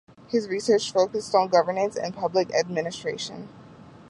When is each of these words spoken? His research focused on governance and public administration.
His 0.29 0.49
research 0.49 0.91
focused 0.91 1.35
on 1.35 1.49
governance 1.49 1.95
and 1.95 2.11
public 2.15 2.51
administration. 2.55 3.49